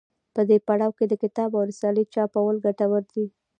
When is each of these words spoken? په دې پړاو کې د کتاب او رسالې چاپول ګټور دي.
په 0.33 0.41
دې 0.49 0.57
پړاو 0.67 0.95
کې 0.97 1.05
د 1.07 1.13
کتاب 1.23 1.49
او 1.57 1.63
رسالې 1.71 2.03
چاپول 2.13 2.55
ګټور 2.65 3.03
دي. 3.13 3.25